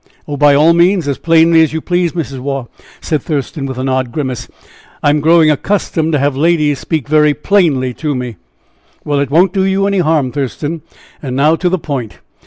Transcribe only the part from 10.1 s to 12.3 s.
Thurston. And now to the point!